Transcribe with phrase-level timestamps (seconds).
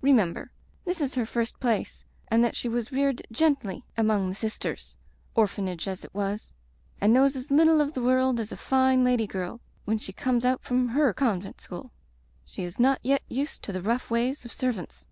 [0.00, 0.50] Remember
[0.86, 4.96] this is her first place and that she was reared gently among the sisters,
[5.34, 6.54] orphanage as it was,
[7.02, 9.04] and knows as little of Digitized by LjOOQ IC Interventions the world as a fine
[9.04, 11.92] lady girl when she comes out from her convent school.
[12.46, 15.06] She is not yet used to the rough ways of servants.